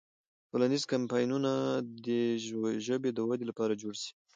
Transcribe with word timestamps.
ټولنیز 0.49 0.83
کمپاینونه 0.93 1.51
دې 2.05 2.23
د 2.49 2.65
ژبې 2.87 3.09
د 3.13 3.19
ودې 3.29 3.45
لپاره 3.49 3.79
جوړ 3.81 3.93
سي. 4.03 4.11